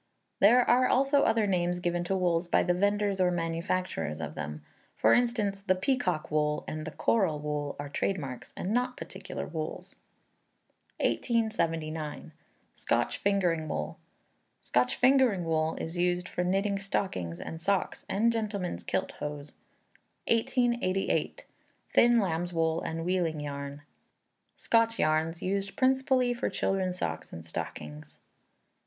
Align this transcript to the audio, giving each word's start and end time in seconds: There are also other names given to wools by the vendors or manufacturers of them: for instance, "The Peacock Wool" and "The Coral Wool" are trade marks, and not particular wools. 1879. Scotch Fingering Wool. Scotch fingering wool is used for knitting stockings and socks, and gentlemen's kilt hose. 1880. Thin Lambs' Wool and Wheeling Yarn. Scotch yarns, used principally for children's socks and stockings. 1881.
There 0.39 0.67
are 0.67 0.87
also 0.87 1.21
other 1.21 1.45
names 1.45 1.79
given 1.79 2.03
to 2.05 2.15
wools 2.15 2.47
by 2.47 2.63
the 2.63 2.73
vendors 2.73 3.21
or 3.21 3.29
manufacturers 3.29 4.19
of 4.19 4.33
them: 4.33 4.63
for 4.97 5.13
instance, 5.13 5.61
"The 5.61 5.75
Peacock 5.75 6.31
Wool" 6.31 6.63
and 6.67 6.85
"The 6.85 6.89
Coral 6.91 7.37
Wool" 7.37 7.75
are 7.77 7.87
trade 7.87 8.17
marks, 8.17 8.51
and 8.57 8.73
not 8.73 8.97
particular 8.97 9.45
wools. 9.45 9.93
1879. 11.01 12.33
Scotch 12.73 13.19
Fingering 13.19 13.67
Wool. 13.67 13.99
Scotch 14.63 14.95
fingering 14.95 15.45
wool 15.45 15.75
is 15.79 15.95
used 15.97 16.27
for 16.27 16.43
knitting 16.43 16.79
stockings 16.79 17.39
and 17.39 17.61
socks, 17.61 18.03
and 18.09 18.33
gentlemen's 18.33 18.83
kilt 18.83 19.11
hose. 19.19 19.53
1880. 20.27 21.35
Thin 21.93 22.19
Lambs' 22.19 22.51
Wool 22.53 22.81
and 22.81 23.05
Wheeling 23.05 23.39
Yarn. 23.39 23.83
Scotch 24.55 24.97
yarns, 24.97 25.43
used 25.43 25.75
principally 25.75 26.33
for 26.33 26.49
children's 26.49 26.97
socks 26.97 27.31
and 27.31 27.45
stockings. 27.45 28.17
1881. 28.17 28.21